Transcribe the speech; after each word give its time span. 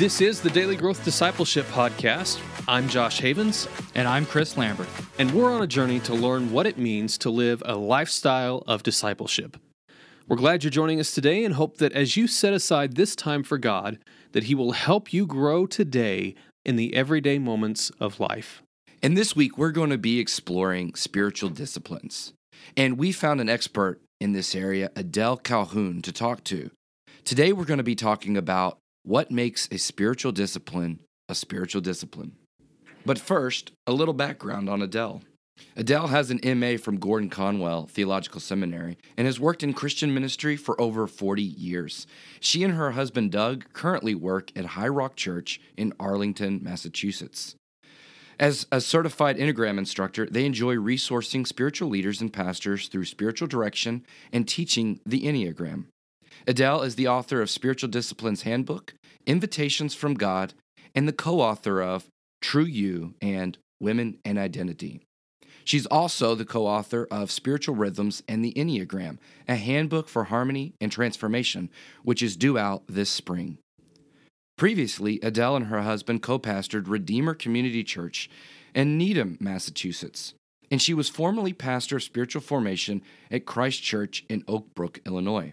This 0.00 0.22
is 0.22 0.40
the 0.40 0.48
Daily 0.48 0.76
Growth 0.76 1.04
Discipleship 1.04 1.66
Podcast. 1.66 2.40
I'm 2.66 2.88
Josh 2.88 3.20
Havens, 3.20 3.68
And 3.94 4.08
I'm 4.08 4.24
Chris 4.24 4.56
Lambert. 4.56 4.88
and 5.18 5.30
we're 5.30 5.52
on 5.52 5.60
a 5.60 5.66
journey 5.66 6.00
to 6.00 6.14
learn 6.14 6.52
what 6.52 6.66
it 6.66 6.78
means 6.78 7.18
to 7.18 7.28
live 7.28 7.62
a 7.66 7.76
lifestyle 7.76 8.64
of 8.66 8.82
discipleship. 8.82 9.58
We're 10.26 10.38
glad 10.38 10.64
you're 10.64 10.70
joining 10.70 11.00
us 11.00 11.12
today 11.12 11.44
and 11.44 11.52
hope 11.52 11.76
that 11.76 11.92
as 11.92 12.16
you 12.16 12.28
set 12.28 12.54
aside 12.54 12.96
this 12.96 13.14
time 13.14 13.42
for 13.42 13.58
God, 13.58 13.98
that 14.32 14.44
He 14.44 14.54
will 14.54 14.72
help 14.72 15.12
you 15.12 15.26
grow 15.26 15.66
today 15.66 16.34
in 16.64 16.76
the 16.76 16.96
everyday 16.96 17.38
moments 17.38 17.92
of 18.00 18.18
life. 18.18 18.62
And 19.02 19.18
this 19.18 19.36
week, 19.36 19.58
we're 19.58 19.70
going 19.70 19.90
to 19.90 19.98
be 19.98 20.18
exploring 20.18 20.94
spiritual 20.94 21.50
disciplines. 21.50 22.32
And 22.74 22.96
we 22.96 23.12
found 23.12 23.38
an 23.42 23.50
expert 23.50 24.00
in 24.18 24.32
this 24.32 24.54
area, 24.54 24.90
Adele 24.96 25.36
Calhoun, 25.36 26.00
to 26.00 26.10
talk 26.10 26.42
to. 26.44 26.70
Today, 27.22 27.52
we're 27.52 27.66
going 27.66 27.76
to 27.76 27.84
be 27.84 27.94
talking 27.94 28.38
about 28.38 28.78
what 29.02 29.30
makes 29.30 29.68
a 29.70 29.78
spiritual 29.78 30.32
discipline 30.32 31.00
a 31.30 31.34
spiritual 31.34 31.80
discipline. 31.80 32.32
But 33.06 33.18
first, 33.18 33.70
a 33.86 33.92
little 33.92 34.12
background 34.12 34.68
on 34.68 34.82
Adele. 34.82 35.22
Adele 35.76 36.08
has 36.08 36.30
an 36.30 36.40
MA 36.58 36.76
from 36.76 36.98
Gordon 36.98 37.30
Conwell 37.30 37.86
Theological 37.86 38.40
Seminary 38.40 38.98
and 39.16 39.26
has 39.26 39.38
worked 39.38 39.62
in 39.62 39.72
Christian 39.72 40.12
ministry 40.12 40.56
for 40.56 40.78
over 40.80 41.06
40 41.06 41.42
years. 41.42 42.06
She 42.40 42.64
and 42.64 42.74
her 42.74 42.90
husband 42.92 43.30
Doug 43.30 43.64
currently 43.72 44.14
work 44.14 44.50
at 44.56 44.64
High 44.66 44.88
Rock 44.88 45.16
Church 45.16 45.60
in 45.76 45.92
Arlington, 46.00 46.60
Massachusetts. 46.62 47.54
As 48.38 48.66
a 48.72 48.80
certified 48.80 49.36
Enneagram 49.36 49.78
instructor, 49.78 50.26
they 50.26 50.46
enjoy 50.46 50.74
resourcing 50.74 51.46
spiritual 51.46 51.90
leaders 51.90 52.20
and 52.20 52.32
pastors 52.32 52.88
through 52.88 53.04
spiritual 53.04 53.46
direction 53.46 54.04
and 54.32 54.48
teaching 54.48 54.98
the 55.06 55.22
Enneagram. 55.22 55.84
Adele 56.46 56.82
is 56.82 56.94
the 56.94 57.06
author 57.06 57.42
of 57.42 57.50
Spiritual 57.50 57.90
Disciplines 57.90 58.42
Handbook, 58.42 58.94
Invitations 59.26 59.94
from 59.94 60.14
God, 60.14 60.54
and 60.94 61.06
the 61.06 61.12
co 61.12 61.40
author 61.40 61.80
of 61.80 62.08
True 62.40 62.64
You 62.64 63.14
and 63.20 63.58
Women 63.80 64.18
and 64.24 64.38
Identity. 64.38 65.02
She's 65.64 65.86
also 65.86 66.34
the 66.34 66.44
co 66.44 66.66
author 66.66 67.06
of 67.10 67.30
Spiritual 67.30 67.74
Rhythms 67.74 68.22
and 68.26 68.44
the 68.44 68.52
Enneagram, 68.54 69.18
a 69.46 69.56
handbook 69.56 70.08
for 70.08 70.24
harmony 70.24 70.74
and 70.80 70.90
transformation, 70.90 71.70
which 72.02 72.22
is 72.22 72.36
due 72.36 72.58
out 72.58 72.82
this 72.88 73.10
spring. 73.10 73.58
Previously, 74.56 75.20
Adele 75.22 75.56
and 75.56 75.66
her 75.66 75.82
husband 75.82 76.22
co 76.22 76.38
pastored 76.38 76.88
Redeemer 76.88 77.34
Community 77.34 77.84
Church 77.84 78.28
in 78.74 78.98
Needham, 78.98 79.36
Massachusetts, 79.40 80.34
and 80.70 80.80
she 80.80 80.94
was 80.94 81.08
formerly 81.08 81.52
pastor 81.52 81.96
of 81.96 82.02
spiritual 82.02 82.42
formation 82.42 83.02
at 83.30 83.46
Christ 83.46 83.82
Church 83.82 84.24
in 84.28 84.44
Oak 84.46 84.74
Brook, 84.74 85.00
Illinois. 85.06 85.52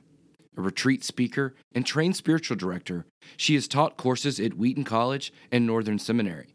A 0.57 0.61
retreat 0.61 1.03
speaker 1.03 1.53
and 1.73 1.85
trained 1.85 2.15
spiritual 2.15 2.57
director, 2.57 3.05
she 3.37 3.53
has 3.53 3.67
taught 3.67 3.95
courses 3.95 4.39
at 4.39 4.55
Wheaton 4.55 4.83
College 4.83 5.31
and 5.51 5.65
Northern 5.65 5.99
Seminary. 5.99 6.47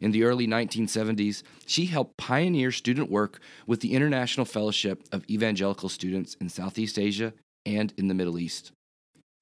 In 0.00 0.10
the 0.10 0.24
early 0.24 0.46
1970s, 0.46 1.42
she 1.64 1.86
helped 1.86 2.16
pioneer 2.16 2.72
student 2.72 3.10
work 3.10 3.40
with 3.66 3.80
the 3.80 3.94
International 3.94 4.44
Fellowship 4.44 5.04
of 5.12 5.24
Evangelical 5.30 5.88
Students 5.88 6.36
in 6.40 6.48
Southeast 6.48 6.98
Asia 6.98 7.32
and 7.64 7.94
in 7.96 8.08
the 8.08 8.14
Middle 8.14 8.38
East. 8.38 8.72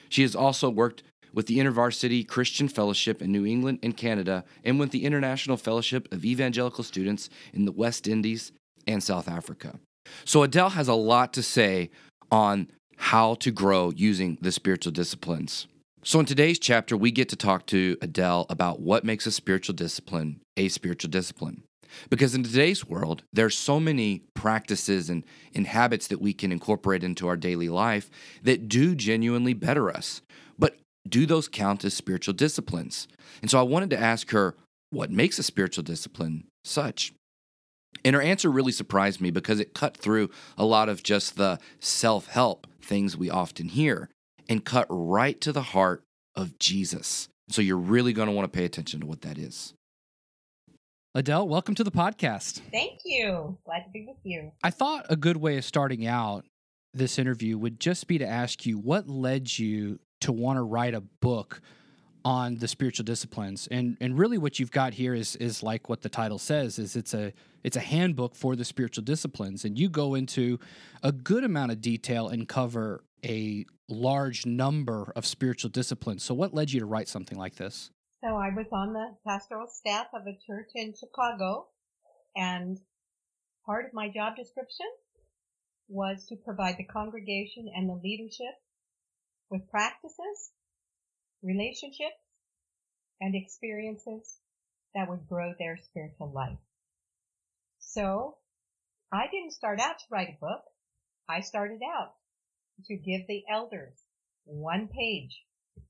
She 0.08 0.22
has 0.22 0.36
also 0.36 0.68
worked 0.68 1.02
with 1.32 1.46
the 1.46 1.58
InterVarsity 1.58 2.28
Christian 2.28 2.68
Fellowship 2.68 3.22
in 3.22 3.32
New 3.32 3.46
England 3.46 3.78
and 3.82 3.96
Canada, 3.96 4.44
and 4.62 4.78
with 4.78 4.90
the 4.90 5.04
International 5.04 5.56
Fellowship 5.56 6.12
of 6.12 6.24
Evangelical 6.24 6.84
Students 6.84 7.30
in 7.54 7.64
the 7.64 7.72
West 7.72 8.06
Indies 8.06 8.52
and 8.86 9.02
South 9.02 9.28
Africa. 9.28 9.78
So 10.24 10.42
Adele 10.42 10.70
has 10.70 10.88
a 10.88 10.94
lot 10.94 11.32
to 11.32 11.42
say 11.42 11.90
on 12.30 12.68
how 13.02 13.34
to 13.34 13.50
grow 13.50 13.90
using 13.90 14.38
the 14.40 14.52
spiritual 14.52 14.92
disciplines. 14.92 15.66
So, 16.04 16.20
in 16.20 16.26
today's 16.26 16.60
chapter, 16.60 16.96
we 16.96 17.10
get 17.10 17.28
to 17.30 17.36
talk 17.36 17.66
to 17.66 17.96
Adele 18.00 18.46
about 18.48 18.80
what 18.80 19.04
makes 19.04 19.26
a 19.26 19.32
spiritual 19.32 19.74
discipline 19.74 20.40
a 20.56 20.68
spiritual 20.68 21.10
discipline. 21.10 21.64
Because 22.10 22.34
in 22.34 22.42
today's 22.44 22.86
world, 22.86 23.24
there's 23.32 23.58
so 23.58 23.80
many 23.80 24.22
practices 24.34 25.10
and, 25.10 25.24
and 25.54 25.66
habits 25.66 26.06
that 26.08 26.20
we 26.20 26.32
can 26.32 26.52
incorporate 26.52 27.02
into 27.02 27.26
our 27.26 27.36
daily 27.36 27.68
life 27.68 28.08
that 28.44 28.68
do 28.68 28.94
genuinely 28.94 29.52
better 29.52 29.90
us. 29.90 30.22
But 30.58 30.76
do 31.08 31.26
those 31.26 31.48
count 31.48 31.84
as 31.84 31.94
spiritual 31.94 32.34
disciplines? 32.34 33.08
And 33.42 33.50
so 33.50 33.58
I 33.58 33.62
wanted 33.62 33.90
to 33.90 34.00
ask 34.00 34.30
her, 34.30 34.54
what 34.90 35.10
makes 35.10 35.38
a 35.38 35.42
spiritual 35.42 35.84
discipline 35.84 36.44
such? 36.64 37.12
And 38.04 38.16
her 38.16 38.22
answer 38.22 38.50
really 38.50 38.72
surprised 38.72 39.20
me 39.20 39.30
because 39.30 39.60
it 39.60 39.74
cut 39.74 39.96
through 39.96 40.30
a 40.58 40.64
lot 40.64 40.88
of 40.88 41.02
just 41.02 41.36
the 41.36 41.58
self 41.80 42.26
help 42.26 42.66
things 42.80 43.16
we 43.16 43.30
often 43.30 43.68
hear 43.68 44.08
and 44.48 44.64
cut 44.64 44.86
right 44.88 45.40
to 45.40 45.52
the 45.52 45.62
heart 45.62 46.02
of 46.34 46.58
Jesus. 46.58 47.28
So 47.48 47.62
you're 47.62 47.76
really 47.76 48.12
going 48.12 48.28
to 48.28 48.32
want 48.32 48.50
to 48.50 48.56
pay 48.56 48.64
attention 48.64 49.00
to 49.00 49.06
what 49.06 49.22
that 49.22 49.38
is. 49.38 49.74
Adele, 51.14 51.46
welcome 51.46 51.74
to 51.74 51.84
the 51.84 51.90
podcast. 51.90 52.62
Thank 52.72 53.00
you. 53.04 53.58
Glad 53.66 53.80
to 53.80 53.90
be 53.92 54.06
with 54.06 54.16
you. 54.24 54.50
I 54.62 54.70
thought 54.70 55.06
a 55.10 55.16
good 55.16 55.36
way 55.36 55.58
of 55.58 55.64
starting 55.64 56.06
out 56.06 56.46
this 56.94 57.18
interview 57.18 57.58
would 57.58 57.78
just 57.78 58.06
be 58.06 58.18
to 58.18 58.26
ask 58.26 58.64
you 58.64 58.78
what 58.78 59.08
led 59.08 59.58
you 59.58 59.98
to 60.22 60.32
want 60.32 60.56
to 60.56 60.62
write 60.62 60.94
a 60.94 61.00
book 61.00 61.60
on 62.24 62.56
the 62.58 62.68
spiritual 62.68 63.04
disciplines. 63.04 63.68
And 63.70 63.96
and 64.00 64.18
really 64.18 64.38
what 64.38 64.58
you've 64.58 64.70
got 64.70 64.94
here 64.94 65.14
is 65.14 65.36
is 65.36 65.62
like 65.62 65.88
what 65.88 66.02
the 66.02 66.08
title 66.08 66.38
says 66.38 66.78
is 66.78 66.96
it's 66.96 67.12
a 67.12 67.32
it's 67.62 67.76
a 67.76 67.80
handbook 67.80 68.34
for 68.34 68.56
the 68.56 68.64
spiritual 68.64 69.04
disciplines 69.04 69.64
and 69.64 69.78
you 69.78 69.88
go 69.88 70.14
into 70.14 70.58
a 71.02 71.12
good 71.12 71.44
amount 71.44 71.72
of 71.72 71.80
detail 71.80 72.28
and 72.28 72.48
cover 72.48 73.04
a 73.24 73.64
large 73.88 74.46
number 74.46 75.12
of 75.14 75.26
spiritual 75.26 75.70
disciplines. 75.70 76.22
So 76.22 76.34
what 76.34 76.54
led 76.54 76.72
you 76.72 76.80
to 76.80 76.86
write 76.86 77.08
something 77.08 77.38
like 77.38 77.56
this? 77.56 77.90
So 78.22 78.28
I 78.28 78.50
was 78.54 78.66
on 78.72 78.92
the 78.92 79.14
pastoral 79.26 79.68
staff 79.68 80.06
of 80.14 80.22
a 80.26 80.38
church 80.46 80.70
in 80.74 80.94
Chicago 80.98 81.66
and 82.36 82.78
part 83.66 83.86
of 83.86 83.94
my 83.94 84.08
job 84.08 84.36
description 84.36 84.86
was 85.88 86.26
to 86.28 86.36
provide 86.36 86.76
the 86.78 86.84
congregation 86.84 87.70
and 87.74 87.88
the 87.88 88.00
leadership 88.02 88.54
with 89.50 89.68
practices, 89.70 90.52
relationships, 91.42 92.16
and 93.20 93.34
experiences 93.34 94.38
that 94.94 95.08
would 95.08 95.28
grow 95.28 95.52
their 95.58 95.78
spiritual 95.84 96.32
life. 96.32 96.58
So 97.94 98.36
I 99.12 99.26
didn't 99.30 99.52
start 99.52 99.78
out 99.78 99.98
to 99.98 100.04
write 100.10 100.28
a 100.28 100.40
book. 100.40 100.62
I 101.28 101.40
started 101.40 101.80
out 101.84 102.12
to 102.86 102.96
give 102.96 103.26
the 103.28 103.42
elders 103.50 103.92
one 104.44 104.88
page 104.88 105.42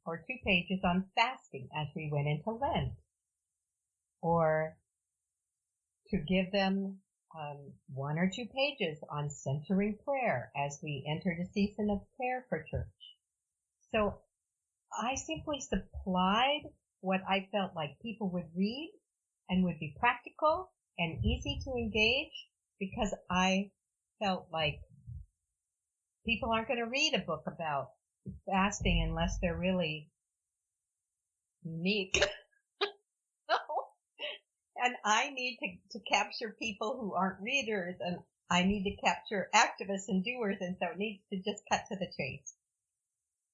or 0.04 0.16
two 0.16 0.36
pages 0.44 0.80
on 0.84 1.04
fasting 1.14 1.68
as 1.76 1.86
we 1.94 2.10
went 2.12 2.26
into 2.26 2.50
Lent, 2.50 2.92
or 4.20 4.74
to 6.08 6.18
give 6.18 6.50
them 6.50 6.98
um, 7.38 7.72
one 7.94 8.18
or 8.18 8.28
two 8.28 8.46
pages 8.46 8.98
on 9.08 9.30
centering 9.30 9.96
prayer 10.04 10.50
as 10.56 10.78
we 10.82 11.04
entered 11.08 11.38
a 11.40 11.52
season 11.52 11.88
of 11.90 12.00
prayer 12.16 12.44
for 12.48 12.64
church. 12.68 12.86
So 13.92 14.14
I 14.92 15.14
simply 15.14 15.60
supplied 15.60 16.62
what 17.00 17.20
I 17.28 17.46
felt 17.52 17.74
like 17.74 17.92
people 18.02 18.28
would 18.30 18.46
read 18.56 18.90
and 19.48 19.64
would 19.64 19.78
be 19.78 19.94
practical 19.98 20.68
and 20.98 21.24
easy 21.24 21.60
to 21.64 21.72
engage 21.72 22.32
because 22.78 23.14
I 23.30 23.70
felt 24.22 24.46
like 24.52 24.80
people 26.26 26.50
aren't 26.50 26.68
going 26.68 26.80
to 26.80 26.90
read 26.90 27.14
a 27.14 27.26
book 27.26 27.44
about 27.46 27.90
fasting 28.46 29.06
unless 29.08 29.38
they're 29.40 29.56
really 29.56 30.10
unique. 31.64 32.22
and 34.76 34.94
I 35.04 35.30
need 35.30 35.58
to, 35.60 35.98
to 35.98 36.04
capture 36.04 36.56
people 36.58 36.98
who 37.00 37.14
aren't 37.14 37.40
readers 37.40 37.96
and 38.00 38.18
I 38.50 38.64
need 38.64 38.84
to 38.84 38.96
capture 38.96 39.48
activists 39.54 40.08
and 40.08 40.24
doers 40.24 40.58
and 40.60 40.76
so 40.78 40.88
it 40.92 40.98
needs 40.98 41.22
to 41.30 41.36
just 41.38 41.62
cut 41.70 41.82
to 41.88 41.96
the 41.96 42.10
chase. 42.16 42.54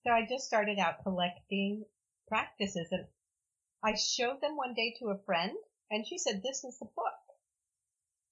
So 0.07 0.13
I 0.13 0.27
just 0.29 0.47
started 0.47 0.79
out 0.79 1.03
collecting 1.03 1.85
practices 2.29 2.89
and 2.91 3.07
I 3.83 3.95
showed 3.95 4.41
them 4.41 4.57
one 4.57 4.75
day 4.75 4.95
to 4.99 5.11
a 5.11 5.23
friend 5.25 5.53
and 5.91 6.07
she 6.07 6.19
said, 6.19 6.43
this 6.43 6.65
is 6.65 6.79
the 6.79 6.87
book. 6.97 7.28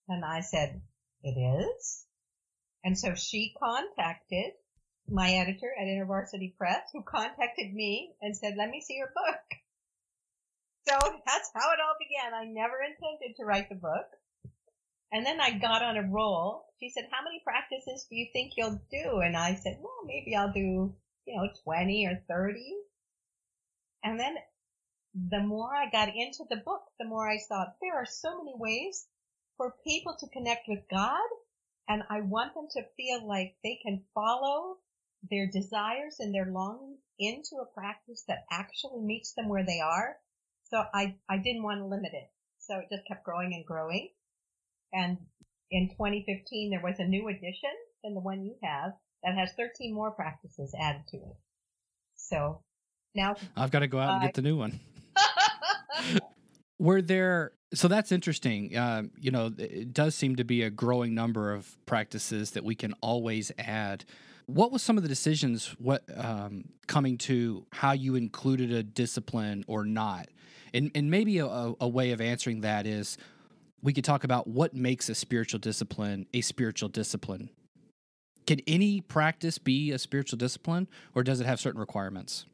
And 0.08 0.24
I 0.24 0.40
said, 0.40 0.80
it 1.22 1.38
is? 1.38 2.04
And 2.84 2.96
so 2.96 3.14
she 3.14 3.52
contacted 3.58 4.52
my 5.08 5.32
editor 5.32 5.72
at 5.78 5.86
InterVarsity 5.86 6.56
Press 6.56 6.82
who 6.92 7.02
contacted 7.02 7.72
me 7.72 8.12
and 8.20 8.36
said, 8.36 8.54
let 8.56 8.70
me 8.70 8.80
see 8.80 8.94
your 8.94 9.12
book. 9.14 9.58
So 10.88 10.94
that's 11.26 11.50
how 11.54 11.72
it 11.72 11.80
all 11.80 11.96
began. 11.98 12.32
I 12.32 12.44
never 12.44 12.76
intended 12.80 13.36
to 13.36 13.44
write 13.44 13.68
the 13.68 13.74
book. 13.74 14.06
And 15.12 15.26
then 15.26 15.40
I 15.40 15.58
got 15.58 15.82
on 15.82 15.96
a 15.96 16.02
roll. 16.02 16.66
She 16.78 16.90
said, 16.90 17.08
how 17.10 17.24
many 17.24 17.40
practices 17.44 18.06
do 18.08 18.16
you 18.16 18.26
think 18.32 18.52
you'll 18.56 18.80
do? 18.90 19.20
And 19.20 19.36
I 19.36 19.54
said, 19.54 19.78
well, 19.80 20.04
maybe 20.04 20.36
I'll 20.36 20.52
do, 20.52 20.94
you 21.26 21.36
know, 21.36 21.48
20 21.64 22.06
or 22.06 22.22
30. 22.28 22.60
And 24.04 24.20
then 24.20 24.36
the 25.14 25.40
more 25.40 25.74
I 25.74 25.90
got 25.90 26.08
into 26.08 26.44
the 26.48 26.56
book, 26.56 26.82
the 27.00 27.06
more 27.06 27.28
I 27.28 27.38
thought 27.48 27.76
there 27.80 27.96
are 27.96 28.06
so 28.06 28.38
many 28.38 28.54
ways 28.56 29.06
for 29.56 29.74
people 29.84 30.16
to 30.20 30.28
connect 30.32 30.68
with 30.68 30.80
God. 30.90 31.28
And 31.88 32.02
I 32.10 32.20
want 32.20 32.54
them 32.54 32.66
to 32.72 32.82
feel 32.96 33.26
like 33.26 33.54
they 33.62 33.78
can 33.82 34.02
follow 34.14 34.76
their 35.30 35.46
desires 35.46 36.16
and 36.18 36.34
their 36.34 36.46
longings 36.46 36.98
into 37.18 37.56
a 37.62 37.74
practice 37.74 38.24
that 38.28 38.44
actually 38.50 39.00
meets 39.00 39.32
them 39.34 39.48
where 39.48 39.64
they 39.64 39.80
are. 39.80 40.16
So 40.70 40.82
I, 40.92 41.16
I 41.28 41.38
didn't 41.38 41.62
want 41.62 41.80
to 41.80 41.86
limit 41.86 42.12
it. 42.12 42.30
So 42.58 42.78
it 42.78 42.86
just 42.90 43.06
kept 43.06 43.24
growing 43.24 43.54
and 43.54 43.64
growing. 43.64 44.10
And 44.92 45.18
in 45.70 45.88
2015, 45.90 46.70
there 46.70 46.82
was 46.82 46.98
a 46.98 47.04
new 47.04 47.28
addition 47.28 47.70
than 48.02 48.14
the 48.14 48.20
one 48.20 48.44
you 48.44 48.56
have 48.62 48.92
that 49.22 49.36
has 49.36 49.52
13 49.56 49.94
more 49.94 50.10
practices 50.10 50.74
added 50.78 51.02
to 51.08 51.16
it. 51.16 51.36
So 52.16 52.62
now 53.14 53.36
I've 53.56 53.70
got 53.70 53.80
to 53.80 53.88
go 53.88 53.98
out 53.98 54.14
and 54.14 54.22
get 54.22 54.34
the 54.34 54.42
new 54.42 54.56
one. 54.56 54.80
Were 56.78 57.02
there 57.02 57.52
so 57.76 57.88
that's 57.88 58.10
interesting. 58.10 58.76
Um, 58.76 59.10
you 59.20 59.30
know, 59.30 59.52
it 59.58 59.92
does 59.92 60.14
seem 60.14 60.36
to 60.36 60.44
be 60.44 60.62
a 60.62 60.70
growing 60.70 61.14
number 61.14 61.52
of 61.52 61.76
practices 61.86 62.52
that 62.52 62.64
we 62.64 62.74
can 62.74 62.94
always 63.00 63.52
add. 63.58 64.04
What 64.46 64.72
was 64.72 64.82
some 64.82 64.96
of 64.96 65.02
the 65.02 65.08
decisions? 65.08 65.74
What 65.78 66.04
um, 66.16 66.64
coming 66.86 67.18
to 67.18 67.66
how 67.72 67.92
you 67.92 68.14
included 68.14 68.72
a 68.72 68.82
discipline 68.82 69.64
or 69.66 69.84
not? 69.84 70.28
And 70.72 70.90
and 70.94 71.10
maybe 71.10 71.38
a, 71.38 71.46
a 71.46 71.88
way 71.88 72.12
of 72.12 72.20
answering 72.20 72.62
that 72.62 72.86
is 72.86 73.18
we 73.82 73.92
could 73.92 74.04
talk 74.04 74.24
about 74.24 74.46
what 74.46 74.74
makes 74.74 75.08
a 75.08 75.14
spiritual 75.14 75.60
discipline 75.60 76.26
a 76.32 76.40
spiritual 76.40 76.88
discipline. 76.88 77.50
Can 78.46 78.60
any 78.66 79.00
practice 79.00 79.58
be 79.58 79.90
a 79.90 79.98
spiritual 79.98 80.38
discipline, 80.38 80.86
or 81.14 81.24
does 81.24 81.40
it 81.40 81.46
have 81.46 81.58
certain 81.58 81.80
requirements? 81.80 82.46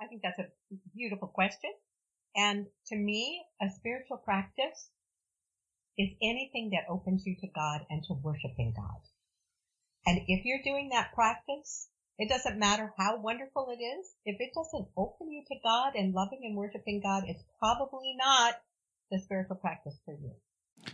I 0.00 0.06
think 0.06 0.22
that's 0.22 0.38
a 0.38 0.46
beautiful 0.94 1.28
question. 1.28 1.70
And 2.38 2.66
to 2.86 2.96
me, 2.96 3.42
a 3.60 3.66
spiritual 3.68 4.18
practice 4.18 4.90
is 5.98 6.10
anything 6.22 6.70
that 6.72 6.88
opens 6.88 7.24
you 7.26 7.34
to 7.40 7.48
God 7.52 7.80
and 7.90 8.04
to 8.04 8.14
worshiping 8.14 8.72
God. 8.76 9.00
And 10.06 10.20
if 10.28 10.44
you're 10.44 10.62
doing 10.64 10.90
that 10.92 11.12
practice, 11.14 11.88
it 12.16 12.28
doesn't 12.28 12.58
matter 12.58 12.92
how 12.96 13.20
wonderful 13.20 13.68
it 13.70 13.82
is. 13.82 14.14
If 14.24 14.36
it 14.38 14.50
doesn't 14.54 14.88
open 14.96 15.32
you 15.32 15.42
to 15.48 15.54
God 15.64 15.94
and 15.96 16.14
loving 16.14 16.40
and 16.44 16.56
worshiping 16.56 17.00
God, 17.02 17.24
it's 17.26 17.42
probably 17.58 18.14
not 18.16 18.54
the 19.10 19.18
spiritual 19.18 19.56
practice 19.56 19.98
for 20.04 20.14
you. 20.14 20.30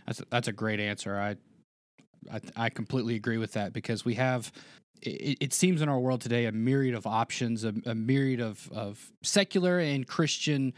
That's 0.07 0.21
a, 0.21 0.25
that's 0.31 0.47
a 0.47 0.53
great 0.53 0.79
answer. 0.79 1.15
I, 1.15 1.35
I 2.31 2.41
I 2.55 2.69
completely 2.69 3.15
agree 3.15 3.37
with 3.37 3.53
that 3.53 3.71
because 3.71 4.03
we 4.03 4.15
have 4.15 4.51
it, 5.01 5.37
it, 5.41 5.53
seems 5.53 5.81
in 5.81 5.89
our 5.89 5.99
world 5.99 6.21
today 6.21 6.45
a 6.45 6.51
myriad 6.51 6.95
of 6.95 7.05
options, 7.05 7.63
a, 7.63 7.73
a 7.85 7.93
myriad 7.93 8.41
of, 8.41 8.69
of 8.71 9.11
secular 9.21 9.77
and 9.79 10.07
Christian 10.07 10.73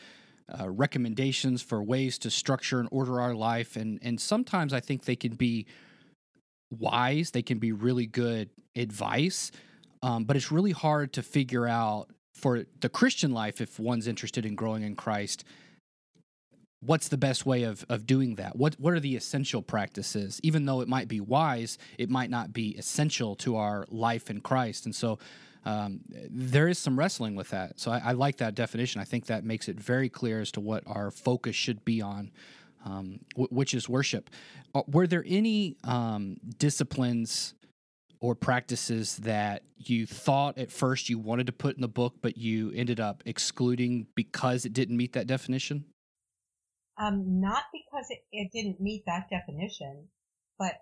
uh, 0.60 0.70
recommendations 0.70 1.62
for 1.62 1.84
ways 1.84 2.18
to 2.20 2.30
structure 2.30 2.80
and 2.80 2.88
order 2.92 3.20
our 3.20 3.36
life, 3.36 3.76
and 3.76 4.00
and 4.02 4.20
sometimes 4.20 4.74
I 4.74 4.80
think 4.80 5.06
they 5.06 5.16
can 5.16 5.36
be 5.36 5.66
wise, 6.72 7.32
they 7.32 7.42
can 7.42 7.60
be 7.60 7.72
really 7.72 8.06
good 8.06 8.50
advice, 8.76 9.52
um, 10.02 10.26
but 10.26 10.36
it's 10.36 10.52
really 10.52 10.72
hard 10.72 11.14
to 11.14 11.24
figure 11.24 11.68
out 11.68 12.10
for 12.34 12.66
the 12.82 12.90
Christian 12.90 13.32
life 13.32 13.62
if 13.62 13.80
one's 13.80 14.08
interested 14.08 14.46
in 14.46 14.56
growing 14.56 14.84
in 14.84 14.96
Christ 14.96 15.44
what's 16.82 17.08
the 17.08 17.18
best 17.18 17.46
way 17.46 17.64
of, 17.64 17.86
of 17.90 18.06
doing 18.06 18.36
that? 18.36 18.56
What 18.56 18.76
what 18.80 18.94
are 18.94 19.00
the 19.00 19.16
essential 19.16 19.62
practices? 19.62 20.40
Even 20.44 20.66
though 20.66 20.82
it 20.82 20.88
might 20.88 21.08
be 21.08 21.20
wise 21.20 21.78
it 21.98 22.10
might 22.10 22.30
not 22.30 22.54
be 22.54 22.76
essential 22.78 23.36
to 23.38 23.58
our 23.58 23.86
life 23.90 24.30
in 24.30 24.42
christ. 24.42 24.86
And 24.86 24.96
so 24.96 25.20
um, 25.68 26.00
there 26.30 26.68
is 26.68 26.80
some 26.80 26.98
wrestling 26.98 27.36
with 27.36 27.50
that. 27.50 27.80
So 27.80 27.92
I, 27.92 28.02
I, 28.06 28.12
like 28.14 28.38
that 28.38 28.56
definition. 28.56 29.02
I 29.02 29.04
think 29.04 29.26
that 29.26 29.44
makes 29.44 29.68
it 29.68 29.80
very 29.80 30.08
clear 30.08 30.40
as 30.40 30.52
to 30.54 30.62
what 30.62 30.84
our 30.88 31.12
focus 31.12 31.56
should 31.56 31.84
be 31.84 32.02
on 32.02 32.32
um, 32.86 33.20
w- 33.34 33.50
which 33.52 33.74
is 33.74 33.90
worship. 33.90 34.30
Uh, 34.74 34.84
were 34.88 35.08
there 35.08 35.24
any 35.28 35.78
um, 35.84 36.38
disciplines 36.58 37.54
or 38.20 38.34
practices 38.34 39.18
that 39.18 39.64
you 39.78 40.06
thought 40.06 40.58
at 40.58 40.72
first 40.72 41.10
you 41.10 41.20
wanted 41.20 41.48
to 41.48 41.54
put 41.54 41.76
in 41.76 41.82
the 41.82 41.88
book 41.88 42.16
but 42.22 42.38
you 42.38 42.72
ended 42.74 43.00
up 43.00 43.22
excluding 43.26 44.08
because 44.16 44.66
it 44.66 44.74
didn't 44.74 44.98
meet 44.98 45.14
that 45.14 45.28
definition? 45.28 45.86
Um, 47.00 47.42
not 47.42 47.64
because 47.72 48.06
it, 48.10 48.20
it 48.32 48.52
didn't 48.52 48.82
meet 48.82 49.04
that 49.06 49.30
definition, 49.30 50.08
but 50.58 50.74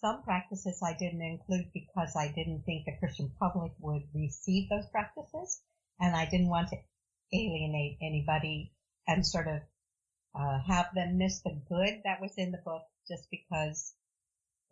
some 0.00 0.22
practices 0.22 0.82
I 0.82 0.92
didn't 0.92 1.22
include 1.22 1.72
because 1.72 2.14
I 2.16 2.28
didn't 2.28 2.62
think 2.64 2.84
the 2.84 2.96
Christian 2.98 3.30
public 3.38 3.72
would 3.80 4.02
receive 4.14 4.68
those 4.68 4.86
practices, 4.90 5.60
and 5.98 6.14
I 6.14 6.26
didn't 6.26 6.48
want 6.48 6.68
to 6.68 6.76
alienate 7.32 7.98
anybody 8.00 8.72
and 9.06 9.26
sort 9.26 9.48
of 9.48 9.60
uh, 10.34 10.58
have 10.66 10.94
them 10.94 11.18
miss 11.18 11.40
the 11.40 11.60
good 11.68 12.02
that 12.04 12.20
was 12.20 12.34
in 12.36 12.52
the 12.52 12.62
book 12.64 12.82
just 13.08 13.28
because 13.30 13.94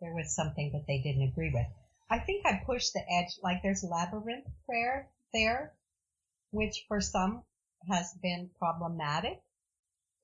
there 0.01 0.13
was 0.13 0.35
something 0.35 0.71
that 0.73 0.85
they 0.87 1.01
didn't 1.01 1.29
agree 1.29 1.51
with. 1.53 1.67
I 2.09 2.19
think 2.19 2.45
I 2.45 2.61
pushed 2.65 2.93
the 2.93 3.01
edge, 3.09 3.39
like 3.41 3.63
there's 3.63 3.83
labyrinth 3.83 4.45
prayer 4.65 5.09
there, 5.33 5.73
which 6.51 6.85
for 6.87 7.01
some 7.01 7.43
has 7.89 8.13
been 8.21 8.49
problematic 8.59 9.41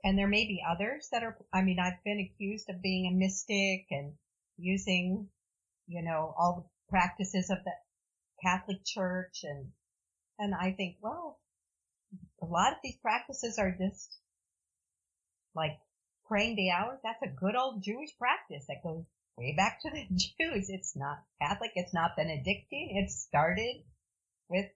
and 0.04 0.18
there 0.18 0.28
may 0.28 0.46
be 0.46 0.64
others 0.68 1.10
that 1.12 1.24
are, 1.24 1.38
I 1.54 1.62
mean, 1.62 1.80
I've 1.80 2.04
been 2.04 2.20
accused 2.20 2.70
of 2.70 2.82
being 2.82 3.06
a 3.06 3.16
mystic 3.16 3.86
and 3.92 4.14
using, 4.62 5.28
you 5.88 6.04
know, 6.04 6.34
all 6.38 6.56
the 6.56 6.90
practices 6.90 7.50
of 7.50 7.58
the 7.64 7.72
Catholic 8.44 8.78
Church 8.86 9.42
and, 9.44 9.68
and 10.40 10.54
I 10.56 10.72
think, 10.72 10.98
well, 11.02 11.40
a 12.42 12.46
lot 12.46 12.74
of 12.74 12.80
these 12.84 12.98
practices 13.02 13.58
are 13.58 13.72
just 13.72 14.18
like 15.56 15.78
praying 16.28 16.56
the 16.56 16.72
hours. 16.72 17.00
That's 17.04 17.22
a 17.24 17.40
good 17.40 17.56
old 17.56 17.84
Jewish 17.84 18.18
practice 18.18 18.66
that 18.68 18.84
goes 18.84 19.04
way 19.38 19.54
back 19.56 19.82
to 19.82 19.90
the 19.92 20.06
Jews. 20.10 20.70
It's 20.70 20.96
not 20.96 21.24
Catholic. 21.42 21.72
It's 21.76 21.94
not 21.94 22.16
Benedictine. 22.16 22.98
It 22.98 23.12
started 23.12 23.84
with 24.50 24.68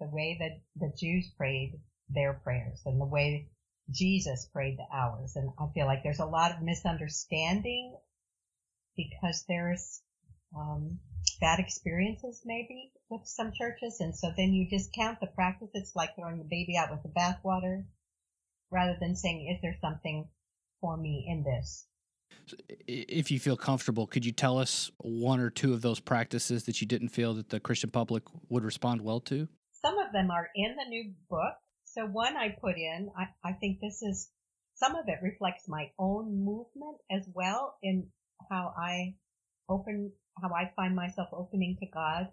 the 0.00 0.06
way 0.06 0.36
that 0.40 0.60
the 0.76 0.92
Jews 0.96 1.30
prayed 1.36 1.80
their 2.08 2.34
prayers 2.34 2.82
and 2.84 3.00
the 3.00 3.06
way 3.06 3.48
Jesus 3.90 4.48
prayed 4.52 4.78
the 4.78 4.96
hours. 4.96 5.36
And 5.36 5.50
I 5.58 5.66
feel 5.72 5.86
like 5.86 6.02
there's 6.02 6.20
a 6.20 6.26
lot 6.26 6.52
of 6.52 6.62
misunderstanding 6.62 7.96
because 8.96 9.44
there's 9.48 10.00
um, 10.56 10.98
bad 11.40 11.58
experiences 11.58 12.42
maybe 12.44 12.92
with 13.10 13.22
some 13.24 13.52
churches. 13.52 13.98
And 14.00 14.14
so 14.14 14.32
then 14.36 14.52
you 14.52 14.68
discount 14.68 15.20
the 15.20 15.26
practice. 15.26 15.70
It's 15.74 15.96
like 15.96 16.14
throwing 16.16 16.38
the 16.38 16.44
baby 16.44 16.76
out 16.76 16.90
with 16.90 17.02
the 17.02 17.08
bathwater 17.08 17.84
rather 18.70 18.96
than 19.00 19.16
saying, 19.16 19.54
is 19.54 19.60
there 19.62 19.76
something 19.80 20.28
for 20.80 20.96
me 20.96 21.26
in 21.28 21.44
this? 21.44 21.86
If 22.86 23.30
you 23.30 23.38
feel 23.38 23.56
comfortable, 23.56 24.06
could 24.06 24.24
you 24.24 24.32
tell 24.32 24.58
us 24.58 24.90
one 24.98 25.40
or 25.40 25.50
two 25.50 25.72
of 25.72 25.82
those 25.82 26.00
practices 26.00 26.64
that 26.64 26.80
you 26.80 26.86
didn't 26.86 27.08
feel 27.08 27.34
that 27.34 27.48
the 27.48 27.60
Christian 27.60 27.90
public 27.90 28.24
would 28.48 28.64
respond 28.64 29.00
well 29.00 29.20
to? 29.20 29.48
Some 29.72 29.98
of 29.98 30.12
them 30.12 30.30
are 30.30 30.48
in 30.54 30.76
the 30.76 30.88
new 30.88 31.12
book. 31.30 31.54
So 31.84 32.06
one 32.06 32.36
I 32.36 32.48
put 32.60 32.76
in, 32.76 33.10
I, 33.16 33.48
I 33.48 33.52
think 33.52 33.80
this 33.80 34.02
is, 34.02 34.30
some 34.74 34.96
of 34.96 35.04
it 35.06 35.18
reflects 35.22 35.68
my 35.68 35.90
own 35.98 36.44
movement 36.44 36.98
as 37.10 37.28
well 37.32 37.76
in 37.82 38.08
how 38.50 38.74
I 38.76 39.14
open, 39.68 40.12
how 40.40 40.50
I 40.54 40.72
find 40.76 40.94
myself 40.94 41.28
opening 41.32 41.76
to 41.80 41.86
God. 41.86 42.28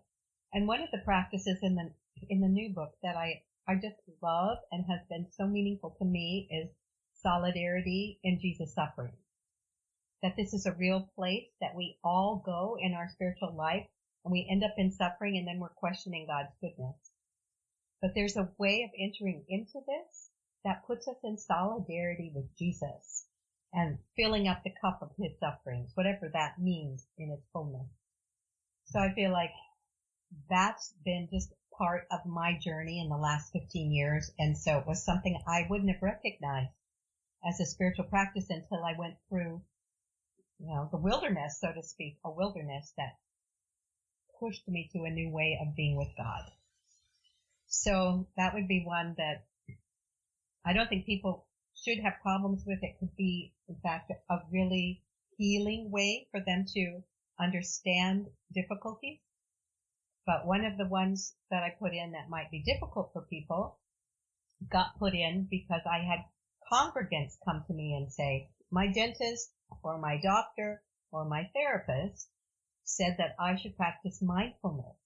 And 0.54 0.68
one 0.68 0.82
of 0.82 0.90
the 0.92 1.02
practices 1.06 1.60
in 1.62 1.76
the, 1.76 1.92
in 2.30 2.42
the 2.42 2.48
new 2.48 2.74
book 2.74 2.94
that 3.04 3.16
I, 3.16 3.44
I 3.68 3.76
just 3.76 3.96
love 4.22 4.58
and 4.72 4.86
has 4.90 5.02
been 5.10 5.28
so 5.32 5.48
meaningful 5.48 5.96
to 6.00 6.06
me 6.06 6.48
is 6.52 6.70
solidarity 7.22 8.20
in 8.24 8.40
Jesus' 8.40 8.74
suffering. 8.74 9.14
That 10.24 10.36
this 10.36 10.54
is 10.54 10.66
a 10.66 10.74
real 10.74 11.10
place 11.16 11.48
that 11.62 11.76
we 11.76 11.98
all 12.04 12.42
go 12.46 12.78
in 12.80 12.94
our 12.94 13.10
spiritual 13.10 13.56
life 13.56 13.88
and 14.24 14.32
we 14.32 14.48
end 14.52 14.64
up 14.64 14.76
in 14.78 14.92
suffering 14.92 15.38
and 15.38 15.48
then 15.48 15.60
we're 15.60 15.70
questioning 15.70 16.28
God's 16.28 16.54
goodness. 16.60 17.12
But 18.02 18.12
there's 18.16 18.38
a 18.38 18.52
way 18.58 18.84
of 18.84 18.92
entering 19.00 19.46
into 19.48 19.80
this 19.88 20.30
that 20.64 20.86
puts 20.86 21.08
us 21.08 21.18
in 21.24 21.38
solidarity 21.38 22.32
with 22.34 22.56
Jesus 22.58 23.26
and 23.74 23.98
filling 24.16 24.48
up 24.48 24.64
the 24.64 24.74
cup 24.82 25.00
of 25.02 25.12
his 25.18 25.32
sufferings, 25.40 25.92
whatever 25.96 26.30
that 26.34 26.60
means 26.60 27.06
in 27.18 27.32
its 27.32 27.48
fullness. 27.54 27.88
So 28.86 29.00
I 29.00 29.14
feel 29.14 29.32
like 29.32 29.52
that's 30.50 30.94
been 31.06 31.30
just 31.32 31.54
part 31.78 32.06
of 32.12 32.26
my 32.26 32.58
journey 32.62 33.00
in 33.00 33.10
the 33.10 33.18
last 33.18 33.52
15 33.54 33.92
years. 33.92 34.32
And 34.38 34.58
so 34.58 34.78
it 34.78 34.88
was 34.88 35.04
something 35.04 35.38
I 35.48 35.66
wouldn't 35.70 35.92
have 35.92 36.02
recognized 36.02 36.72
as 37.48 37.60
a 37.60 37.66
spiritual 37.66 38.06
practice 38.06 38.46
until 38.50 38.84
I 38.84 38.98
went 38.98 39.16
through, 39.30 39.62
you 40.60 40.68
know, 40.68 40.90
the 40.92 40.98
wilderness, 40.98 41.60
so 41.60 41.72
to 41.74 41.82
speak, 41.82 42.18
a 42.26 42.30
wilderness 42.30 42.94
that 42.98 43.18
pushed 44.40 44.68
me 44.68 44.90
to 44.94 45.04
a 45.04 45.10
new 45.10 45.30
way 45.30 45.58
of 45.62 45.76
being 45.76 45.96
with 45.96 46.10
God. 46.18 46.44
So 47.68 48.28
that 48.38 48.54
would 48.54 48.68
be 48.68 48.84
one 48.86 49.16
that 49.18 49.46
I 50.66 50.74
don't 50.74 50.90
think 50.90 51.06
people 51.06 51.48
should 51.84 52.00
have 52.04 52.22
problems 52.22 52.64
with. 52.66 52.80
It 52.84 52.98
could 53.00 53.16
be, 53.16 53.54
in 53.72 53.80
fact, 53.82 54.12
a 54.30 54.38
really 54.52 55.02
healing 55.38 55.90
way 55.92 56.28
for 56.30 56.42
them 56.46 56.66
to 56.74 57.02
understand 57.40 58.28
difficulties. 58.54 59.20
But 60.26 60.46
one 60.46 60.66
of 60.66 60.78
the 60.78 60.88
ones 60.88 61.34
that 61.50 61.64
I 61.64 61.70
put 61.80 61.94
in 61.94 62.12
that 62.12 62.30
might 62.30 62.52
be 62.52 62.62
difficult 62.64 63.12
for 63.14 63.22
people 63.22 63.80
got 64.70 65.00
put 65.00 65.14
in 65.14 65.48
because 65.50 65.82
I 65.90 66.00
had 66.00 66.26
congregants 66.72 67.38
come 67.46 67.64
to 67.68 67.74
me 67.74 67.96
and 67.96 68.12
say, 68.12 68.50
my 68.70 68.92
dentist 68.92 69.52
or 69.84 69.98
my 69.98 70.20
doctor 70.22 70.84
or 71.12 71.26
my 71.26 71.50
therapist 71.54 72.28
said 72.84 73.16
that 73.18 73.36
I 73.40 73.56
should 73.56 73.78
practice 73.78 74.22
mindfulness. 74.22 74.98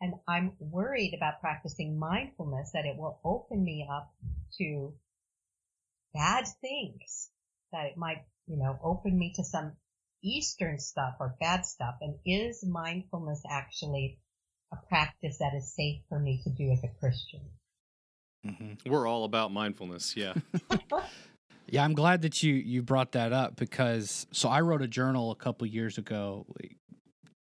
And 0.00 0.14
I'm 0.28 0.52
worried 0.60 1.14
about 1.16 1.40
practicing 1.40 1.98
mindfulness 1.98 2.70
that 2.72 2.86
it 2.86 2.96
will 2.96 3.20
open 3.24 3.64
me 3.64 3.88
up 3.90 4.14
to 4.58 4.94
bad 6.14 6.46
things, 6.60 7.30
that 7.72 7.86
it 7.86 7.96
might, 7.96 8.24
you 8.46 8.56
know, 8.56 8.78
open 8.82 9.18
me 9.18 9.32
to 9.36 9.44
some 9.44 9.72
Eastern 10.22 10.78
stuff 10.78 11.14
or 11.20 11.36
bad 11.40 11.64
stuff. 11.64 11.94
And 12.00 12.16
is 12.26 12.64
mindfulness 12.66 13.42
actually 13.50 14.18
a 14.72 14.76
practice 14.88 15.38
that 15.38 15.54
is 15.56 15.74
safe 15.74 16.00
for 16.08 16.18
me 16.18 16.40
to 16.44 16.50
do 16.50 16.70
as 16.70 16.82
a 16.84 16.88
Christian? 17.00 17.40
Mm-hmm. 18.46 18.90
We're 18.90 19.06
all 19.06 19.24
about 19.24 19.52
mindfulness. 19.52 20.16
Yeah. 20.16 20.34
yeah, 21.66 21.84
I'm 21.84 21.94
glad 21.94 22.22
that 22.22 22.42
you 22.42 22.54
you 22.54 22.82
brought 22.82 23.12
that 23.12 23.32
up 23.32 23.56
because 23.56 24.26
so 24.32 24.48
I 24.48 24.60
wrote 24.60 24.82
a 24.82 24.88
journal 24.88 25.30
a 25.30 25.36
couple 25.36 25.66
years 25.66 25.98
ago 25.98 26.46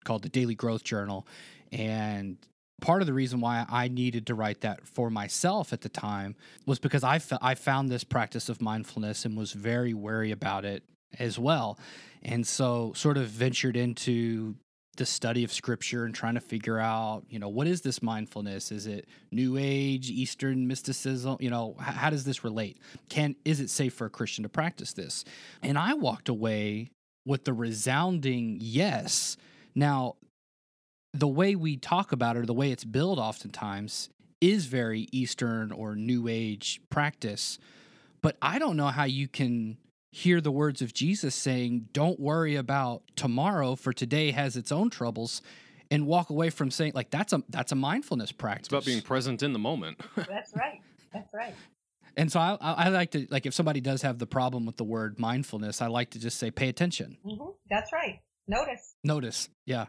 called 0.03 0.23
the 0.23 0.29
Daily 0.29 0.55
Growth 0.55 0.83
Journal, 0.83 1.27
and 1.71 2.37
part 2.81 3.01
of 3.01 3.07
the 3.07 3.13
reason 3.13 3.39
why 3.39 3.65
I 3.69 3.87
needed 3.87 4.27
to 4.27 4.35
write 4.35 4.61
that 4.61 4.85
for 4.87 5.09
myself 5.09 5.73
at 5.73 5.81
the 5.81 5.89
time 5.89 6.35
was 6.65 6.79
because 6.79 7.03
I 7.03 7.21
I 7.41 7.55
found 7.55 7.89
this 7.89 8.03
practice 8.03 8.49
of 8.49 8.61
mindfulness 8.61 9.25
and 9.25 9.37
was 9.37 9.53
very 9.53 9.93
wary 9.93 10.31
about 10.31 10.65
it 10.65 10.83
as 11.17 11.39
well, 11.39 11.79
and 12.23 12.45
so 12.45 12.93
sort 12.95 13.17
of 13.17 13.27
ventured 13.27 13.77
into 13.77 14.55
the 14.97 15.05
study 15.05 15.43
of 15.43 15.51
scripture 15.51 16.05
and 16.05 16.15
trying 16.15 16.35
to 16.35 16.41
figure 16.41 16.79
out, 16.79 17.23
you 17.29 17.39
know, 17.39 17.49
what 17.49 17.67
is 17.67 17.81
this 17.81 18.01
mindfulness? 18.01 18.71
Is 18.71 18.87
it 18.87 19.07
new 19.31 19.57
age, 19.59 20.09
Eastern 20.09 20.67
mysticism? 20.67 21.37
You 21.39 21.49
know, 21.49 21.75
h- 21.79 21.95
how 21.95 22.09
does 22.09 22.23
this 22.23 22.43
relate? 22.43 22.79
Can 23.09 23.35
is 23.43 23.59
it 23.59 23.69
safe 23.69 23.93
for 23.93 24.05
a 24.05 24.09
Christian 24.09 24.43
to 24.43 24.49
practice 24.49 24.93
this? 24.93 25.25
And 25.61 25.77
I 25.77 25.93
walked 25.93 26.29
away 26.29 26.91
with 27.25 27.43
the 27.45 27.53
resounding 27.53 28.57
yes. 28.61 29.37
Now, 29.73 30.15
the 31.15 31.27
way 31.27 31.55
we 31.55 31.77
talk 31.77 32.11
about 32.11 32.35
it 32.35 32.39
or 32.39 32.45
the 32.45 32.53
way 32.53 32.71
it's 32.71 32.83
built 32.83 33.19
oftentimes 33.19 34.09
is 34.41 34.65
very 34.65 35.07
Eastern 35.11 35.71
or 35.71 35.95
New 35.95 36.27
Age 36.27 36.81
practice. 36.89 37.57
But 38.21 38.37
I 38.41 38.59
don't 38.59 38.75
know 38.75 38.87
how 38.87 39.05
you 39.05 39.27
can 39.27 39.77
hear 40.11 40.41
the 40.41 40.51
words 40.51 40.81
of 40.81 40.93
Jesus 40.93 41.33
saying, 41.33 41.87
Don't 41.93 42.19
worry 42.19 42.55
about 42.55 43.03
tomorrow, 43.15 43.75
for 43.75 43.93
today 43.93 44.31
has 44.31 44.55
its 44.55 44.71
own 44.71 44.89
troubles, 44.89 45.41
and 45.89 46.05
walk 46.05 46.29
away 46.29 46.49
from 46.49 46.69
saying, 46.69 46.93
like, 46.95 47.11
that's 47.11 47.31
a 47.31 47.43
that's 47.49 47.71
a 47.71 47.75
mindfulness 47.75 48.31
practice. 48.31 48.67
It's 48.67 48.73
about 48.73 48.85
being 48.85 49.01
present 49.01 49.41
in 49.41 49.53
the 49.53 49.59
moment. 49.59 50.01
that's 50.15 50.53
right. 50.55 50.81
That's 51.13 51.33
right. 51.33 51.55
And 52.17 52.31
so 52.31 52.39
I, 52.39 52.57
I, 52.61 52.89
like 52.89 53.11
to 53.11 53.27
like 53.29 53.45
if 53.45 53.53
somebody 53.53 53.81
does 53.81 54.01
have 54.01 54.19
the 54.19 54.27
problem 54.27 54.65
with 54.65 54.77
the 54.77 54.85
word 54.85 55.19
mindfulness, 55.19 55.81
I 55.81 55.87
like 55.87 56.11
to 56.11 56.19
just 56.19 56.39
say 56.39 56.49
pay 56.49 56.69
attention. 56.69 57.17
Mm-hmm. 57.25 57.49
That's 57.69 57.91
right. 57.91 58.19
Notice. 58.47 58.95
Notice. 59.03 59.49
Yeah. 59.65 59.87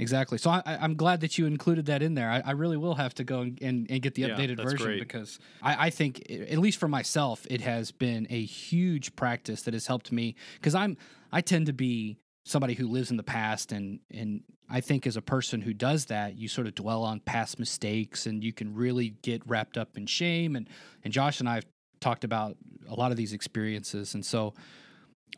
Exactly. 0.00 0.38
So 0.38 0.48
I, 0.48 0.62
am 0.64 0.94
glad 0.94 1.20
that 1.20 1.36
you 1.36 1.44
included 1.44 1.86
that 1.86 2.02
in 2.02 2.14
there. 2.14 2.30
I, 2.30 2.42
I 2.42 2.50
really 2.52 2.78
will 2.78 2.94
have 2.94 3.12
to 3.16 3.24
go 3.24 3.40
and, 3.40 3.58
and, 3.60 3.86
and 3.90 4.00
get 4.00 4.14
the 4.14 4.22
yeah, 4.22 4.28
updated 4.28 4.56
version 4.56 4.86
great. 4.86 4.98
because 4.98 5.38
I, 5.62 5.88
I, 5.88 5.90
think, 5.90 6.24
at 6.30 6.56
least 6.56 6.78
for 6.78 6.88
myself, 6.88 7.46
it 7.50 7.60
has 7.60 7.92
been 7.92 8.26
a 8.30 8.42
huge 8.42 9.14
practice 9.14 9.62
that 9.62 9.74
has 9.74 9.86
helped 9.86 10.10
me 10.10 10.36
because 10.54 10.74
I'm 10.74 10.96
I 11.30 11.42
tend 11.42 11.66
to 11.66 11.74
be 11.74 12.16
somebody 12.44 12.72
who 12.72 12.88
lives 12.88 13.10
in 13.10 13.18
the 13.18 13.22
past 13.22 13.72
and 13.72 14.00
and 14.10 14.42
I 14.70 14.80
think 14.80 15.06
as 15.06 15.16
a 15.16 15.22
person 15.22 15.60
who 15.60 15.74
does 15.74 16.06
that, 16.06 16.36
you 16.36 16.48
sort 16.48 16.66
of 16.66 16.74
dwell 16.74 17.02
on 17.04 17.20
past 17.20 17.58
mistakes 17.58 18.24
and 18.24 18.42
you 18.42 18.54
can 18.54 18.74
really 18.74 19.10
get 19.20 19.46
wrapped 19.46 19.76
up 19.76 19.98
in 19.98 20.06
shame 20.06 20.56
and 20.56 20.66
and 21.04 21.12
Josh 21.12 21.40
and 21.40 21.48
I 21.48 21.56
have 21.56 21.66
talked 22.00 22.24
about 22.24 22.56
a 22.88 22.94
lot 22.94 23.10
of 23.10 23.18
these 23.18 23.34
experiences 23.34 24.14
and 24.14 24.24
so 24.24 24.54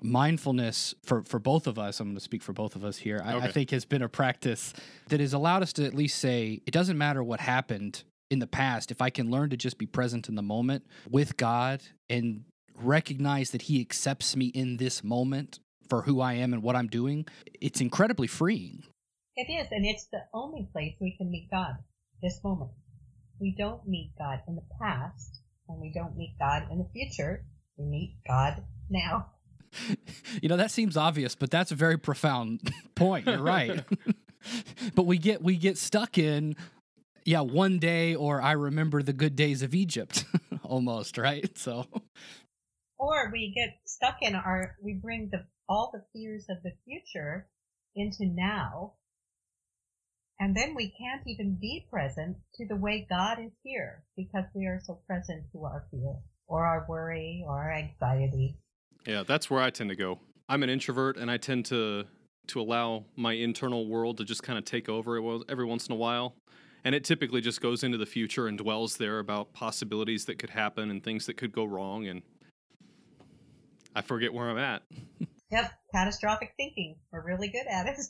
mindfulness 0.00 0.94
for 1.04 1.22
for 1.24 1.38
both 1.38 1.66
of 1.66 1.78
us 1.78 2.00
i'm 2.00 2.08
going 2.08 2.16
to 2.16 2.20
speak 2.20 2.42
for 2.42 2.52
both 2.52 2.74
of 2.74 2.84
us 2.84 2.98
here 2.98 3.22
I, 3.24 3.34
okay. 3.34 3.46
I, 3.46 3.52
think 3.52 3.70
has 3.70 3.84
been 3.84 4.02
a 4.02 4.08
practice 4.08 4.72
that 5.08 5.20
has 5.20 5.32
allowed 5.32 5.62
us 5.62 5.72
to 5.74 5.84
at 5.84 5.94
least 5.94 6.18
say 6.18 6.60
it 6.66 6.72
doesn't 6.72 6.98
matter 6.98 7.22
what 7.22 7.40
happened 7.40 8.02
in 8.30 8.38
the 8.38 8.46
past 8.46 8.90
if 8.90 9.00
i 9.00 9.10
can 9.10 9.30
learn 9.30 9.50
to 9.50 9.56
just 9.56 9.78
be 9.78 9.86
present 9.86 10.28
in 10.28 10.34
the 10.34 10.42
moment 10.42 10.84
with 11.08 11.36
god 11.36 11.82
and 12.10 12.44
recognize 12.80 13.50
that 13.50 13.62
he 13.62 13.80
accepts 13.80 14.34
me 14.34 14.46
in 14.46 14.76
this 14.78 15.04
moment 15.04 15.60
for 15.88 16.02
who 16.02 16.20
i 16.20 16.32
am 16.32 16.52
and 16.52 16.62
what 16.62 16.74
i'm 16.74 16.88
doing 16.88 17.26
it's 17.62 17.80
incredibly 17.80 18.26
freeing. 18.26 18.82
It 19.36 19.50
is 19.50 19.68
and 19.70 19.86
it's 19.86 20.06
the 20.12 20.24
only 20.34 20.68
place 20.72 20.94
we 21.00 21.16
can 21.16 21.30
meet 21.30 21.48
god 21.50 21.76
this 22.20 22.40
moment. 22.42 22.72
We 23.40 23.54
don't 23.56 23.86
meet 23.86 24.12
god 24.18 24.40
in 24.48 24.56
the 24.56 24.66
past 24.80 25.40
and 25.68 25.80
we 25.80 25.92
don't 25.94 26.16
meet 26.16 26.34
god 26.38 26.64
in 26.70 26.78
the 26.78 26.88
future. 26.92 27.44
We 27.78 27.86
meet 27.86 28.18
god 28.26 28.64
now 28.90 29.30
you 30.40 30.48
know 30.48 30.56
that 30.56 30.70
seems 30.70 30.96
obvious 30.96 31.34
but 31.34 31.50
that's 31.50 31.70
a 31.70 31.74
very 31.74 31.98
profound 31.98 32.72
point. 32.94 33.26
You're 33.26 33.42
right. 33.42 33.84
But 34.96 35.04
we 35.06 35.18
get 35.18 35.40
we 35.40 35.56
get 35.56 35.78
stuck 35.78 36.18
in 36.18 36.56
yeah 37.24 37.42
one 37.42 37.78
day 37.78 38.16
or 38.16 38.42
i 38.42 38.50
remember 38.50 39.00
the 39.00 39.12
good 39.12 39.36
days 39.36 39.62
of 39.62 39.72
egypt 39.72 40.24
almost 40.64 41.18
right? 41.18 41.56
So. 41.56 41.86
Or 42.98 43.30
we 43.32 43.52
get 43.54 43.78
stuck 43.84 44.16
in 44.20 44.34
our 44.34 44.76
we 44.82 44.94
bring 44.94 45.28
the 45.30 45.46
all 45.68 45.90
the 45.92 46.04
fears 46.12 46.46
of 46.48 46.62
the 46.62 46.72
future 46.84 47.48
into 47.94 48.26
now. 48.26 48.94
And 50.40 50.56
then 50.56 50.74
we 50.74 50.88
can't 50.90 51.22
even 51.26 51.58
be 51.60 51.86
present 51.90 52.38
to 52.56 52.66
the 52.66 52.76
way 52.76 53.06
god 53.08 53.38
is 53.38 53.52
here 53.62 54.04
because 54.16 54.44
we 54.54 54.66
are 54.66 54.80
so 54.84 55.00
present 55.06 55.44
to 55.52 55.64
our 55.64 55.86
fear 55.90 56.16
or 56.48 56.64
our 56.64 56.84
worry 56.88 57.44
or 57.46 57.62
our 57.62 57.72
anxiety 57.72 58.58
yeah, 59.06 59.22
that's 59.26 59.50
where 59.50 59.62
I 59.62 59.70
tend 59.70 59.90
to 59.90 59.96
go. 59.96 60.18
I'm 60.48 60.62
an 60.62 60.70
introvert, 60.70 61.16
and 61.16 61.30
I 61.30 61.36
tend 61.36 61.66
to 61.66 62.04
to 62.48 62.60
allow 62.60 63.04
my 63.16 63.32
internal 63.32 63.86
world 63.86 64.18
to 64.18 64.24
just 64.24 64.42
kind 64.42 64.58
of 64.58 64.64
take 64.64 64.88
over 64.88 65.16
every 65.48 65.64
once 65.64 65.86
in 65.86 65.92
a 65.92 65.96
while. 65.96 66.34
And 66.84 66.94
it 66.94 67.04
typically 67.04 67.40
just 67.40 67.60
goes 67.60 67.84
into 67.84 67.96
the 67.96 68.06
future 68.06 68.48
and 68.48 68.58
dwells 68.58 68.96
there 68.96 69.20
about 69.20 69.52
possibilities 69.52 70.24
that 70.24 70.38
could 70.40 70.50
happen 70.50 70.90
and 70.90 71.02
things 71.02 71.26
that 71.26 71.36
could 71.36 71.52
go 71.52 71.64
wrong. 71.64 72.08
And 72.08 72.22
I 73.94 74.02
forget 74.02 74.34
where 74.34 74.50
I'm 74.50 74.58
at. 74.58 74.82
Yep, 75.52 75.70
catastrophic 75.94 76.54
thinking. 76.56 76.96
We're 77.12 77.26
really 77.26 77.48
good 77.48 77.66
at 77.70 77.86
it. 77.86 77.98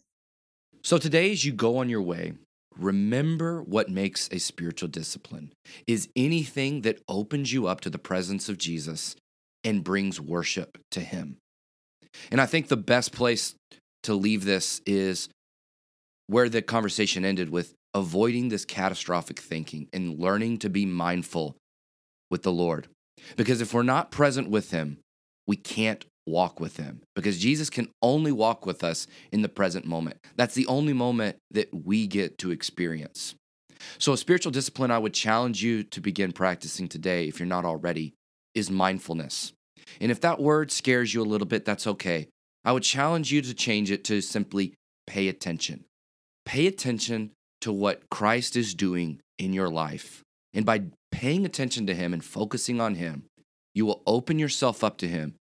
So 0.85 0.99
today, 0.99 1.31
as 1.31 1.45
you 1.45 1.53
go 1.53 1.77
on 1.79 1.89
your 1.89 2.03
way, 2.03 2.33
remember 2.77 3.63
what 3.63 3.89
makes 3.89 4.29
a 4.33 4.39
spiritual 4.39 4.89
discipline 4.89 5.53
is 5.87 6.09
anything 6.17 6.81
that 6.83 7.01
opens 7.07 7.53
you 7.53 7.69
up 7.69 7.81
to 7.83 7.91
the 7.91 7.99
presence 7.99 8.49
of 8.49 8.59
Jesus 8.59 9.15
and 9.65 9.85
brings 9.85 10.21
worship 10.21 10.79
to 10.91 11.01
Him. 11.01 11.37
And 12.31 12.41
I 12.41 12.47
think 12.47 12.69
the 12.69 12.77
best 12.77 13.13
place 13.13 13.55
to 14.05 14.15
leave 14.15 14.45
this 14.45 14.81
is 14.87 15.29
where 16.27 16.49
the 16.49 16.63
conversation 16.63 17.25
ended 17.25 17.51
with 17.51 17.75
avoiding 17.95 18.49
this 18.49 18.65
catastrophic 18.65 19.39
thinking 19.39 19.89
and 19.93 20.19
learning 20.19 20.59
to 20.59 20.71
be 20.71 20.87
mindful 20.87 21.57
with 22.31 22.43
the 22.43 22.53
Lord. 22.53 22.89
Because 23.37 23.61
if 23.61 23.75
we're 23.75 23.83
not 23.83 24.11
present 24.11 24.49
with 24.49 24.71
Him, 24.71 24.99
we 25.47 25.57
can't 25.57 26.05
walk 26.27 26.61
with 26.61 26.77
Him 26.77 27.03
because 27.15 27.39
Jesus 27.39 27.69
can 27.69 27.89
only 28.01 28.33
walk 28.33 28.65
with 28.65 28.83
us 28.83 29.07
in 29.31 29.43
the 29.43 29.49
present 29.49 29.85
moment. 29.85 30.19
That's 30.37 30.55
the 30.55 30.67
only 30.67 30.93
moment 30.93 31.37
that 31.51 31.69
we 31.73 32.07
get 32.07 32.39
to 32.39 32.51
experience. 32.51 33.35
So, 33.99 34.13
a 34.13 34.17
spiritual 34.17 34.53
discipline 34.53 34.93
I 34.93 34.99
would 34.99 35.13
challenge 35.13 35.63
you 35.63 35.83
to 35.85 36.01
begin 36.01 36.33
practicing 36.33 36.89
today, 36.89 37.27
if 37.27 37.41
you're 37.41 37.47
not 37.47 37.65
already, 37.65 38.15
is 38.55 38.71
mindfulness. 38.71 39.53
And 40.01 40.11
if 40.11 40.21
that 40.21 40.41
word 40.41 40.71
scares 40.71 41.13
you 41.13 41.23
a 41.23 41.25
little 41.25 41.47
bit, 41.47 41.65
that's 41.65 41.87
okay. 41.87 42.29
I 42.65 42.73
would 42.73 42.83
challenge 42.83 43.33
you 43.33 43.43
to 43.43 43.55
change 43.55 43.91
it 43.91 44.05
to 44.05 44.21
simply 44.21 44.75
pay 45.07 45.29
attention. 45.29 45.85
Pay 46.45 46.67
attention 46.67 47.33
to 47.61 47.73
what 47.73 48.09
Christ 48.11 48.57
is 48.57 48.75
doing 48.75 49.21
in 49.39 49.53
your 49.53 49.69
life. 49.69 50.23
And 50.55 50.65
by 50.65 50.85
paying 51.11 51.45
attention 51.45 51.87
to 51.87 51.95
Him 51.95 52.13
and 52.13 52.25
focusing 52.25 52.81
on 52.81 52.97
Him, 52.97 53.25
you 53.75 53.87
will 53.87 54.03
open 54.07 54.39
yourself 54.39 54.85
up 54.85 54.99
to 54.99 55.09
Him 55.09 55.35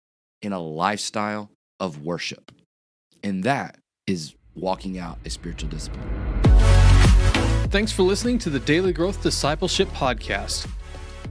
in 0.42 0.52
a 0.52 0.60
lifestyle 0.60 1.50
of 1.80 2.04
worship. 2.04 2.52
And 3.22 3.44
that 3.44 3.78
is 4.06 4.34
walking 4.54 4.98
out 4.98 5.18
a 5.24 5.30
spiritual 5.30 5.70
discipline. 5.70 6.08
Thanks 7.70 7.92
for 7.92 8.02
listening 8.02 8.38
to 8.40 8.50
the 8.50 8.60
Daily 8.60 8.92
Growth 8.92 9.22
Discipleship 9.22 9.88
Podcast. 9.90 10.66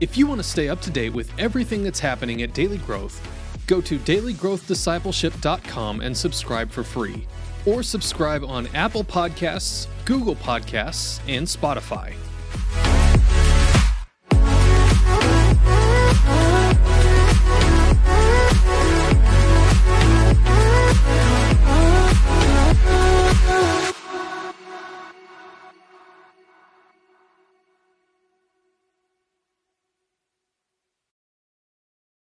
If 0.00 0.16
you 0.16 0.28
want 0.28 0.38
to 0.38 0.46
stay 0.46 0.68
up 0.68 0.80
to 0.82 0.90
date 0.90 1.12
with 1.12 1.36
everything 1.40 1.82
that's 1.82 1.98
happening 1.98 2.42
at 2.42 2.54
Daily 2.54 2.78
Growth, 2.78 3.20
go 3.66 3.80
to 3.80 3.98
dailygrowthdiscipleship.com 3.98 6.00
and 6.00 6.16
subscribe 6.16 6.70
for 6.70 6.84
free. 6.84 7.26
Or 7.66 7.82
subscribe 7.82 8.44
on 8.44 8.68
Apple 8.74 9.02
Podcasts, 9.02 9.88
Google 10.04 10.36
Podcasts, 10.36 11.18
and 11.26 11.44
Spotify. 11.46 12.14